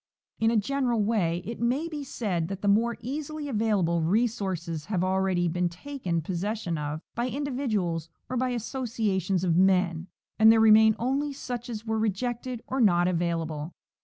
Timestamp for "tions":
9.21-9.43